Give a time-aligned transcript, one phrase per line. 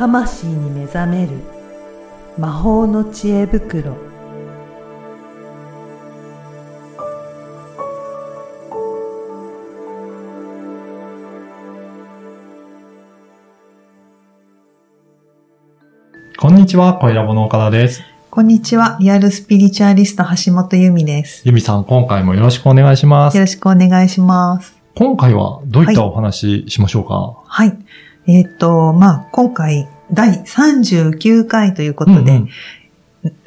[0.00, 1.32] 魂に目覚める
[2.38, 3.94] 魔法の知恵袋
[16.38, 18.02] こんにちは、小ラボの岡田です。
[18.30, 18.96] こんにちは。
[19.00, 21.42] リアルスピリチュアリスト橋本由美です。
[21.44, 23.42] ゆみさん、今回もよろしくお願いしますよ。
[23.42, 24.80] ろしくお願いします。
[24.94, 27.78] 今回はどういったお話ししましょうか、はい。
[28.26, 32.48] えっ、と、まあ、今回、第39回ということで、うんうん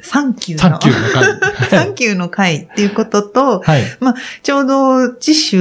[0.00, 1.30] サンキューの、サンキューの回。
[1.68, 3.82] サンキューの回っていうことと、はい。
[4.42, 5.58] ちょうど次週、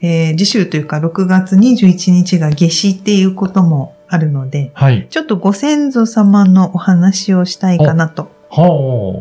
[0.00, 5.06] えー次週というか6月21日が夏至っていうこともあるので、はい。
[5.10, 8.30] ちょっとご先祖様のお話をしたいかなと。
[8.48, 8.62] は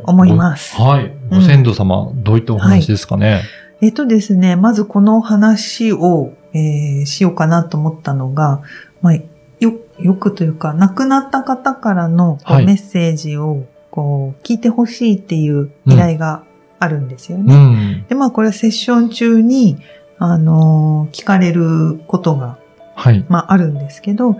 [0.06, 0.10] あ。
[0.10, 1.12] 思いますごはい。
[1.30, 3.42] ご先祖様、どういったお話ですかね？
[3.82, 8.62] えっとですね、まずこのお話を、えーしようかなと思ったのが、
[9.02, 16.44] まあ、よ、よくというか、亡くなった方からのこうはいメッセージを、こう、聞いてほしいっていう依頼が
[16.80, 17.56] あるんですようね。
[17.56, 18.06] ん。
[18.08, 19.78] で、まあ、これはセッション中に、
[20.18, 22.58] あのー聞かれることが、
[22.96, 23.26] はい。
[23.28, 24.38] まあ、あるんですけど、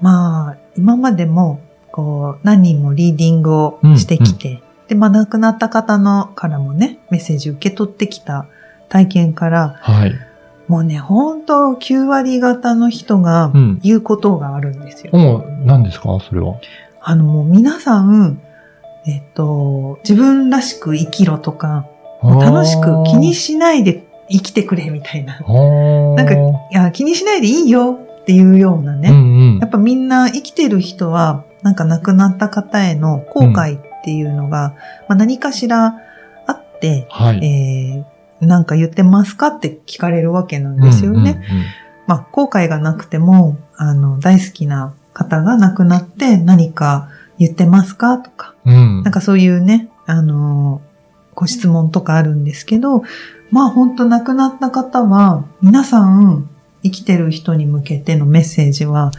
[0.00, 1.60] まあ、今までも、
[1.92, 8.46] こう、何人もリーディングをしてきて、で、まあ、亡くなった方のからもね、メッセージ受け取ってきた
[8.88, 10.14] 体験から、はい。
[10.68, 13.80] もうね、本当9割方の人がうん。
[13.82, 15.12] 言うことがあるんですよ。
[15.16, 16.18] もう、何ですか？
[16.20, 16.56] それは。
[17.00, 18.40] あの、もう皆さん、
[19.06, 21.86] えっと、自分らしく生きろとか、
[22.22, 25.40] もう楽しく気にしないで生きてくれみたいな。
[25.40, 26.38] ななんかい
[26.74, 29.08] や、気にしないでいいよっていうようなね。
[29.08, 34.74] うんうんやっぱみんな生きてる人は、なんか亡くなった方への後悔っていうのが、
[35.08, 35.96] まあ、何かしら
[36.46, 37.44] あって、はい。
[37.44, 38.04] えー、
[38.40, 41.42] なんか言ってますかって聞かれるわけなんですよね。
[42.06, 49.02] まあ、後悔がなくても、あの、大好きな方が亡くなって何か言ってますかとか、うんうんうん。
[49.02, 50.80] なんかそういうね、あの、
[51.34, 53.02] ご質問とかあるんですけど、
[53.50, 56.48] まあ本当亡くなった方は、皆さん
[56.82, 59.12] 生きてる人に向けてのメッセージは、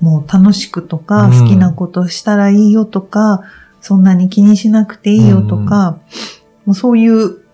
[0.00, 3.42] もう楽しくとか、うん好きなことしたらいいよとか、
[3.80, 5.98] そんなに気にしなくていいよとか、
[6.64, 7.45] もうそういう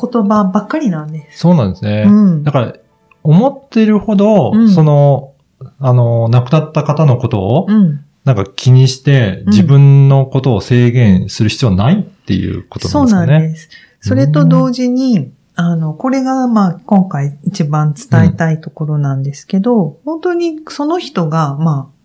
[0.00, 1.40] 言葉ばっかりなんです。
[1.40, 2.04] そうなんですね。
[2.06, 2.74] うんだから、
[3.22, 5.34] 思ってるほど、うんその、
[5.80, 8.04] あの、亡くなった方のことを、うん。
[8.24, 13.38] なんか気にして、うん自分のことを制限する必要はないっていうことそうんなですかね。
[13.40, 13.68] なんです。
[14.00, 21.98] それと同時に、あの、これが、まあ、今回一番伝えたいところなんですけど、本当にその人が、まあ、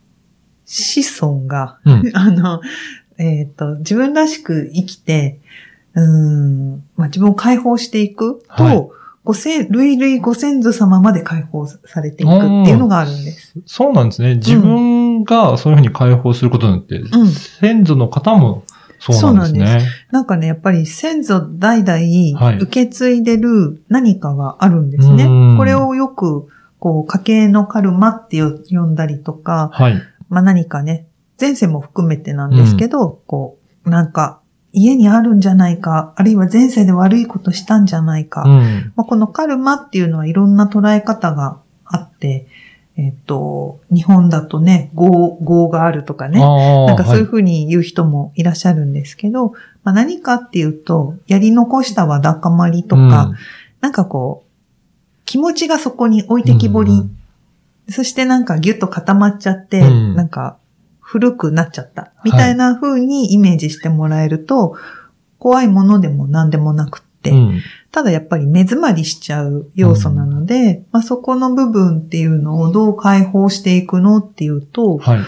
[0.66, 2.12] 子孫が、うん。
[2.16, 2.62] あの、
[3.20, 5.40] えっ、と、自分らしく生きて、
[5.96, 8.90] うーん、まあ、自分を解放していくと、はい
[9.26, 13.58] ご先、類々ご先祖様まで解放されていくっていうのがあるんです。
[13.66, 14.36] そうなんですね。
[14.36, 17.28] 自分がそういうふうに解放することによって、うん。
[17.30, 18.66] 先祖の方も
[19.00, 19.88] そうなんですね。
[20.12, 25.26] なんかね、やっぱり先祖代はい々受け継いでる何かがあるんですね。
[25.26, 26.48] うんこれをよく、
[26.80, 30.02] こう、家系のカルマってよ呼んだりとか、はい。
[30.30, 31.08] まあ何かね、
[31.40, 34.40] 前世も含めてなんですけど、こう、なんか、
[34.74, 38.44] 家にあるんじゃないか、あるいは前世で悪いことしたんじゃないか。
[38.44, 38.94] うん。
[38.96, 42.48] まあ、このカルマっていうのはいろんな捉え方があって、
[42.98, 46.40] えっと、日本だとね、業、業があるとかね。
[46.40, 49.54] なんかそういうはふうに言う人もいらっしゃるんですけど、
[49.84, 53.36] まあ、何かっていうと、やり残したわだかまりとか、うん
[53.82, 57.18] なんかこう、気持ちがそこに置いてきぼり、うん
[57.90, 60.58] そしてなんかギュッと固まっちゃって、うんなんか
[61.04, 64.76] 古くなっちゃった、みたいな風にイメージしてもらえると、
[65.38, 67.62] 怖いものでも何でもなくって、うん。
[67.92, 75.20] ただやっぱり目詰まりしちゃう要素なので、まあ、そこの部分っていうのをどう解放していくのっていうと、はい。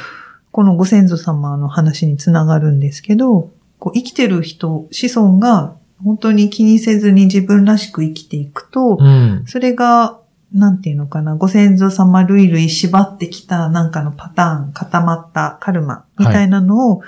[0.51, 9.43] このご先祖様の話につながるんですけど、こう生きてる人、子孫が本当に気にせずに自分らしく生きていくと、うん。
[9.47, 10.19] それが、
[10.55, 17.01] なんていうのかな、ご先祖様類々縛ってきたなんかのパターン、固まったカルマみたいなのを、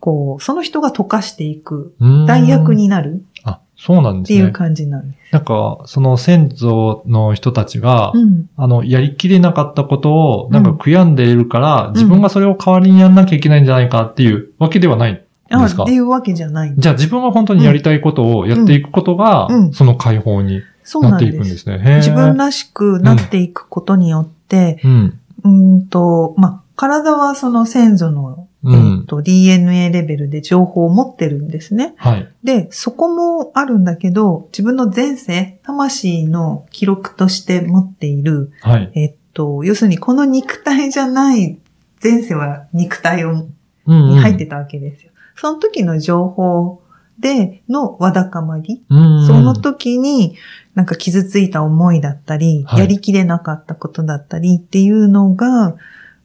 [0.00, 2.74] こう、その人が溶かしていくうん代役。
[2.74, 4.52] になるあ、そうなんっていうですね。
[4.52, 5.32] 感じなんです。
[5.32, 8.48] なんか、その先祖の人たちが、うん。
[8.56, 15.22] あの、やりきれなかったことを、なんかうん悔やんでいるから、自分がそれを代わりにやんなきゃいけないんじゃないかっていうわけではないんで
[15.68, 15.82] すか？
[15.82, 16.74] あっていうわけじゃない。
[16.76, 21.38] じゃあ自分が本当にやりたいことをやっていくことが、うんうんその解放にそうなんです。
[21.38, 21.96] ですね。
[21.96, 25.20] 自分らしくなっていくことによって、うん。
[25.44, 31.94] うーんと、まあ、体はその先祖の、うんえーと、DNA レベルで情報を持ってるんですね。
[31.96, 32.28] はい。
[32.44, 38.90] で、そこもあるんだけど、自分の前世、魂の記録として持っている、はい。
[38.94, 41.58] えっと、要するにこの肉体じゃない
[42.02, 43.48] 前世は肉体をうん
[43.86, 45.10] うんに入ってたわけですよ。
[45.36, 46.80] その時の情報
[47.18, 50.36] でのわだかまり、うんうんその時に
[50.74, 55.76] なんか傷ついた思いだったり、はいやりきれなかったことだったりっていうのが、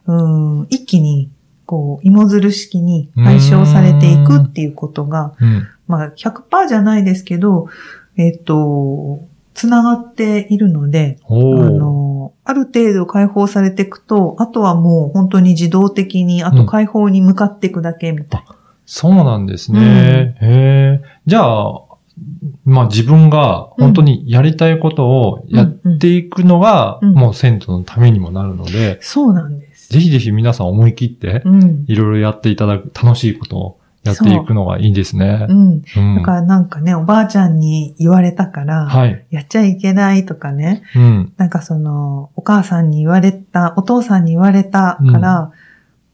[0.07, 1.29] うん、一気に
[1.69, 5.67] こう、芋づる式に解消されていくっていうことが、うん。
[5.85, 7.67] まあ100%じゃないですけど、
[8.17, 9.19] えっ、と、
[9.53, 11.31] つながっているので、あ。
[11.31, 18.55] の、ある程度解放されていくと、あとはもう本当に自動的に、あと解放に向かっていくだけみたいな。
[18.91, 20.35] そうなんですね。
[20.41, 21.01] へえ。
[21.27, 21.83] じゃあ、
[22.65, 29.89] まあ自分が本当にやりたいことをやっていくのが、うんうんもう銭湯のためにもなるので、そうなんです。
[29.89, 31.85] ぜひぜひ皆さん思い切って、うん。
[31.87, 35.53] いろいろやっていただく、楽しいことをやっていくのがいいですねう。
[35.53, 35.83] ん。
[35.97, 39.23] うんだからなんかね、おばあちゃんに言われたから、はい。
[39.29, 41.33] やっちゃいけないとかね、うん。
[41.37, 45.51] なんかその、お母さんに言われた、お父さんに言われたから、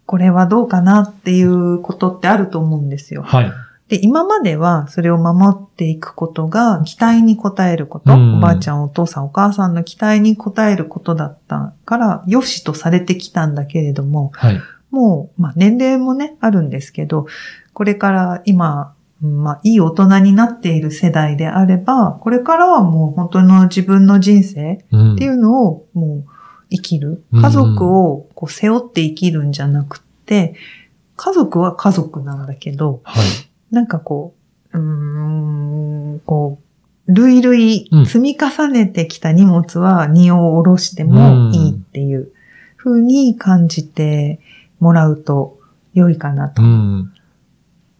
[0.05, 3.23] これはどうかなっていうことってあると思うんですよ。
[3.23, 3.51] はい。
[3.87, 14.61] で、今まではそれを守っていくことが期待に応えること、うんおばあちゃん、お父さん、お母さんの期待に応えることだったから、良しとされてきたんだけれども、はい。
[14.89, 17.27] もう、まあ年齢もね、あるんですけど、
[17.73, 26.34] これから今、うんまあいい大人になっている世代であれば、これからはもう本当の自分の人生うんっていうのをもう
[26.69, 27.23] 生きる。
[27.31, 30.55] うん家族をこう背負って生きるんじゃなくて、
[31.15, 33.25] 家族は家族なんだけど、はい。
[33.71, 34.33] なんかこ
[34.73, 36.59] う、うーん、こ
[37.07, 42.31] う、類々うん積み重ねてきた荷物は荷を下ろしてもいいっていう
[42.77, 44.39] 風に感じて
[44.79, 45.59] もらうと
[45.93, 46.61] 良いかなと。
[46.61, 47.13] うん。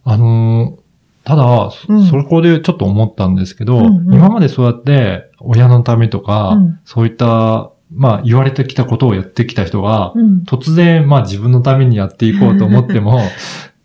[0.04, 0.86] あのー
[1.26, 10.44] ただ、そうんそこでちょっと思ったんですけど、うんうん今までそうやって親のためとか、うんそういった、まあ言われてきたことをやってきた人が、うん。
[10.48, 13.20] 突然、まあ自分のためにやっていこうと思っても、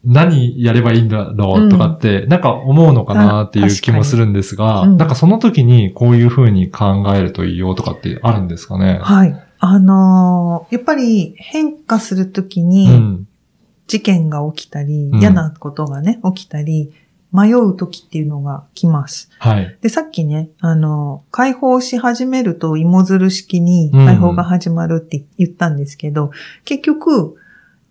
[0.04, 8.98] 何やればいいんだろうとかって、なんか思うのかなっていう気もするんですが、なんかその時にこういうふうに考えるといいよとかってあるんですかね？
[9.02, 9.36] はい。
[9.58, 13.26] あのーやっぱり変化するときうにん。
[13.86, 16.92] 事件が起きたり、うん嫌なことがね、起きたり、
[17.32, 19.30] 迷うときっていうのが来ます。
[19.38, 19.78] はい。
[19.80, 26.30] で、さっきね、あの、解放し始めると芋づる式にうん解放が始まるって言ったんですけど、
[26.64, 27.36] 結局、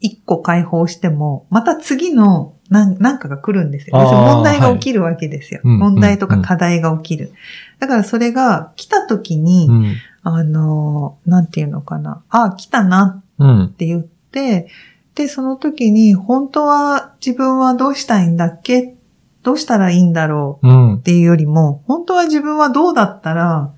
[0.01, 3.97] 一個解放しても、また次のなんなんかが来るんですよ。
[3.97, 5.61] 問題が起きるわけですよ。
[5.63, 7.33] はいうん問題とうんか課題が起きる。
[7.79, 9.95] だからそれが来た時に、うん。
[10.21, 12.21] あの、なんていうのかな。
[12.29, 13.71] ああ、来たなうんっ。
[13.71, 14.67] て言って、
[15.15, 18.95] で、その時に、本当は自分はどうしたいんだっけ
[19.43, 21.01] どうしたらいいんだろううんっ。
[21.01, 23.71] ていうよりも、本当は自分はどうだったら、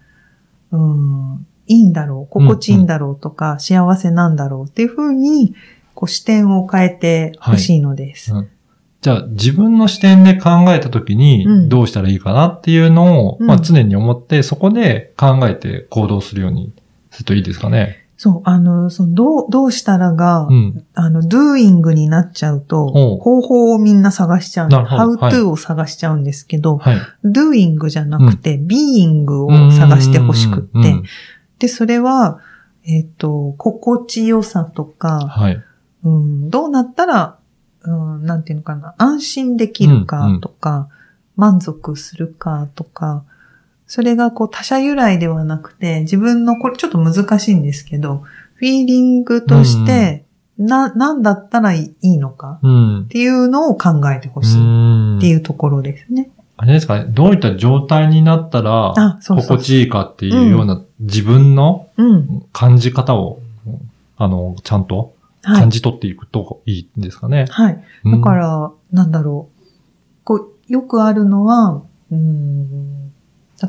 [0.71, 5.53] うん、いいんだろう、心地いいんだろうとか、幸せなんだろうっていうふうに、
[5.93, 8.33] こう視点を変えてほしいのです。
[8.33, 8.47] はい
[9.01, 16.71] じゃあ自分の視点で考えた時にうんどうしたらいいかなっていうのを、うんまあ常に思ってそこで考えて行動するように
[17.09, 18.05] するといいですかね。
[18.23, 20.85] そう、あの、その、どう、どうしたらが、うん。
[20.93, 26.97] あの、doing になっちゃうと、方法をみんな探しちゃう how to を探しちゃうんですけど、はい。
[27.25, 31.03] doing じゃなくて、being を探してほしくって、うんうんうん
[31.57, 32.39] で、それは、
[32.85, 35.63] えっ、と、心地よさとか、はい。
[36.03, 37.37] うん、どうなったら、
[37.83, 40.89] うん、なんていうのかな、安心できるかとか、
[41.35, 43.23] 満足するかとか、
[43.91, 50.23] それがこう他者由来ではなくて、自分の、これちょっと難しいんですけど、フィーリングとして、
[50.57, 53.07] な、なんだったらいいのかうんっ。
[53.09, 56.29] ていうのを考えてほしいうんっていうところですね。
[56.55, 62.45] あれですかね、どういった状態になったら心地いいかっていうような自分のうん。
[62.53, 63.41] 感じ方を、
[64.15, 65.69] あの、ちゃんとはい感。
[65.69, 67.45] じ取っていくといいんですかね？
[67.49, 67.83] はい。
[68.05, 70.23] だか、ら、なんだろう。
[70.23, 73.10] こう、よくあるのは、うん、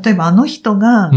[0.03, 1.11] 例えばあの人が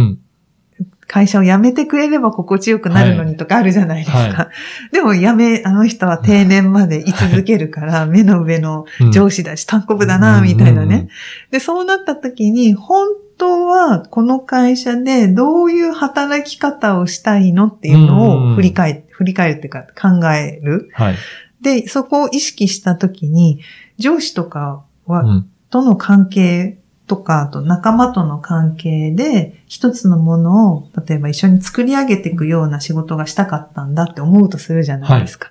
[1.07, 4.19] 会社を辞めてくれれば心地よくなるのにとかあるじゃないですか。
[4.19, 4.51] は
[4.93, 11.09] でも辞め、あの人は定年まで居続けるから、目の上のうん上司だし、単行部だな、みたいなね。
[11.51, 20.91] で、そうなった時に、本当はこの会社でどういう働き方をしたいのっていうのを振り返って、振り返るっていうか考える。
[20.93, 21.17] はい。
[21.63, 23.61] で、そこを意識したときに、
[23.97, 35.51] 上司とかは、うんとの関係とか、あと仲間との関係で、一つのものを、例えば一緒に作り上げていくような仕事がしたかったんだって思うとするじゃないですか。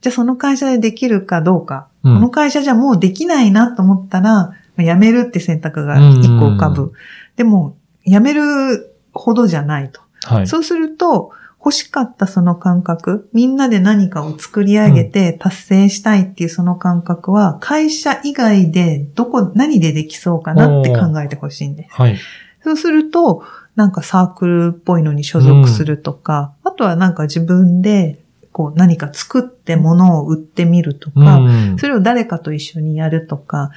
[0.00, 1.88] じゃあその会社でできるかどうか。
[2.04, 6.82] うんこの会社じゃもうできないなと思ったら、まあ辞めるって選択が一個浮かぶ。
[6.82, 6.92] うん
[7.36, 10.00] でも、辞めるほどじゃないと。
[10.24, 10.46] はい。
[10.46, 11.32] そうすると、
[11.64, 21.94] 欲しかったその感覚、みんなで何かを作り上げて達成したいっていうその感覚は、会社以外でどこ、何でできそうかなって考えてほしいんです。
[21.94, 22.18] はい。
[22.64, 23.44] そうすると、
[23.76, 28.18] なんかサークルっぽいのに所属するとか、あとはなんか自分で
[28.50, 33.70] こう何か作って物を売ってみるとか、うんそれを誰かと一緒にやるとか、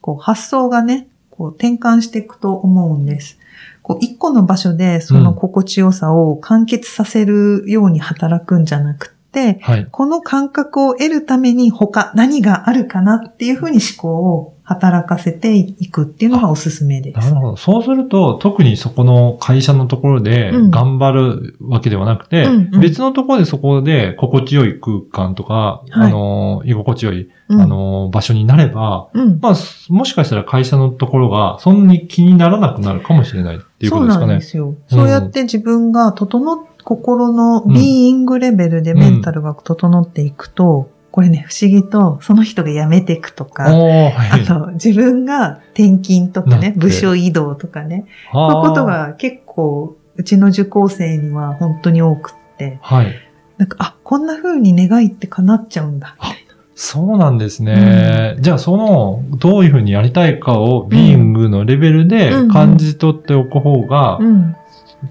[0.00, 3.38] こう発想がね、こう転換していくと思うんです。
[3.82, 9.88] こう一個の場所でその心地よさを完結させるように働くんじゃなくて、はい。
[9.90, 17.34] この感覚を得るために他何があるかなっていうふうに思考を働かせていくっていうのがおすすめですなる。
[17.36, 17.56] ほど。
[17.56, 29.54] そうすると、特にそこの会社のところでうん頑張るわけではなくて、うんうん別のところでそこで心地よい空間とか、はいあの、居心地よい、うんあの、場所になれば、うんまあ、
[29.88, 34.44] もしかしたら会社のところがそんなに気にならなくなるかもしれないっていうことですかねそうなんで。
[34.44, 34.74] すよ。
[34.88, 44.42] そうやって自分が整っ、心のビーイングレベルでメンタルが整っていくと、これね、不思議と、その人が辞めていくとおか、ー、はい。
[44.42, 48.86] あと、自分が転勤とかね部署移動とかね、そういうこと。
[48.86, 53.14] が結構、うちの受講生には本当に多くって、はい。
[53.58, 56.16] なんか、あ、こんな風に願いって叶っちゃうんだ。
[56.74, 58.36] そうなんですね。
[58.40, 64.56] じゃあ、その、どういうふうにやりたいかを、ビーイングのレベルでうん感じ取っておく方が、うん。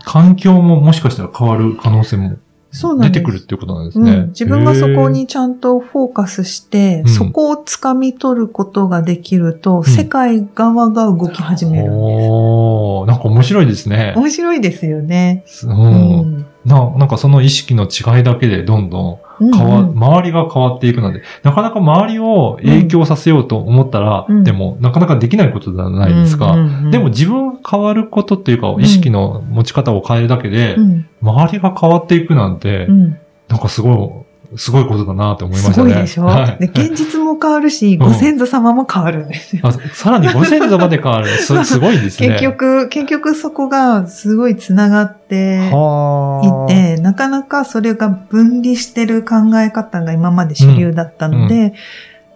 [0.03, 2.37] 環境ももしかしたら変わる可能性も
[2.71, 3.19] そうなんです。
[3.19, 4.11] 出てくるっていうことなんですね。
[4.11, 11.95] うん、自分がそこにちゃんとフォーカスして、うんそこを掴み取ることができると、ん世界側が動き始めるんです。
[11.97, 14.13] おー、なんか面白いですね。
[14.15, 15.43] 面白いですよね。
[15.63, 15.67] う。
[15.67, 16.45] うんん。
[16.65, 19.89] ななんかその意識の違いだけでどんどん変わ、うん。
[19.89, 24.43] うん周りが変わっていくので、なかなか周りを影響させようと思ったら、うん。
[24.43, 26.51] でもなかなかできないことじゃないですか。
[26.51, 31.07] うんうんうんでも、自分が変わることっていうか、意識の持ち方を変えるだけで、うん。
[31.21, 33.17] 周りが変わっていくなんて、うん。
[33.47, 35.93] なんかすごい、すごいことだなって思いましすたね。
[35.93, 39.61] ごいでしょ、はいで、現実も変わるし、ご先祖様も変わるんですよ。
[39.65, 41.27] あさらにご先祖まで変わる。
[41.27, 42.29] す すごいですね。
[42.29, 51.73] 結局、結局そこがすごい繋がってはあいて、なかなかそれが分離してる考え方が今まで主流だったので、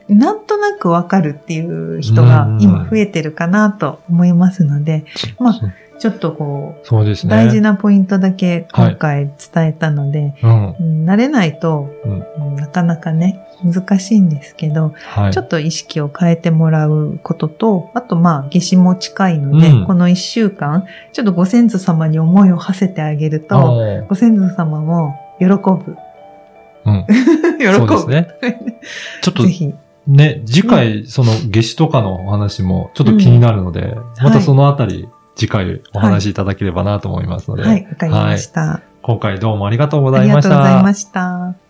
[0.08, 5.06] なんとなくわかるっていう人が今増えてるかなと思いますので、
[5.40, 5.60] まあ
[6.00, 7.36] ちょっとこう、そうですね。
[7.36, 10.76] 大事なポイントだけ今回伝えたので、うん。
[10.80, 15.34] うん慣れないと、うんなかなかね、難しいんですけど、はい。
[15.34, 25.98] ちょっと意識を変えてもらうことと、あとまあ、夏至も近いので、うんこの一週間、ちょっとご先祖様に思いを馳せてあげると、ご先祖様も喜ぶ。
[26.86, 27.06] うん。
[27.60, 27.76] 喜ぶ。
[27.76, 28.28] そうですね。
[29.22, 29.74] ちょっとぜひ。
[30.08, 38.82] ね、次回、その夏至とかのお話もちょっと気になるので、またそのあたり、次回お話しいただければなと思いますので、はい、わかりました。
[39.02, 40.50] 今回どうもありがとうごありがざいました。
[40.50, 41.65] とうございました。